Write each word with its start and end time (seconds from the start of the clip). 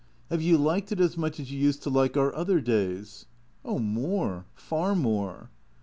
"Have 0.31 0.41
you 0.41 0.57
liked 0.57 0.91
it 0.91 0.99
as 0.99 1.15
much 1.15 1.39
as 1.39 1.51
you 1.51 1.59
used 1.59 1.83
to 1.83 1.91
like 1.91 2.17
our 2.17 2.33
other 2.33 2.59
days?"" 2.59 3.27
Oh 3.63 3.77
more, 3.77 4.45
far 4.55 4.95
more." 4.95 5.51